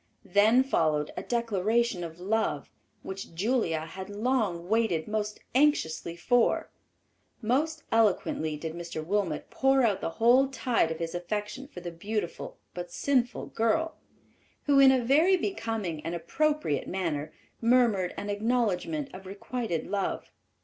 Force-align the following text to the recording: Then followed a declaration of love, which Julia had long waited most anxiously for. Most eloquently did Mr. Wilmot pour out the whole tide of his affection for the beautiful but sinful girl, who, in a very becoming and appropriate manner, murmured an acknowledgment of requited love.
Then 0.25 0.63
followed 0.63 1.11
a 1.15 1.21
declaration 1.21 2.03
of 2.03 2.19
love, 2.19 2.71
which 3.03 3.35
Julia 3.35 3.81
had 3.81 4.09
long 4.09 4.67
waited 4.67 5.07
most 5.07 5.39
anxiously 5.53 6.15
for. 6.15 6.71
Most 7.39 7.83
eloquently 7.91 8.57
did 8.57 8.73
Mr. 8.73 9.05
Wilmot 9.05 9.51
pour 9.51 9.83
out 9.83 10.01
the 10.01 10.09
whole 10.17 10.47
tide 10.47 10.89
of 10.89 10.97
his 10.97 11.13
affection 11.13 11.67
for 11.67 11.81
the 11.81 11.91
beautiful 11.91 12.57
but 12.73 12.91
sinful 12.91 13.45
girl, 13.49 13.93
who, 14.63 14.79
in 14.79 14.91
a 14.91 15.05
very 15.05 15.37
becoming 15.37 16.03
and 16.03 16.15
appropriate 16.15 16.87
manner, 16.87 17.31
murmured 17.61 18.15
an 18.17 18.27
acknowledgment 18.31 19.13
of 19.13 19.27
requited 19.27 19.85
love. 19.85 20.31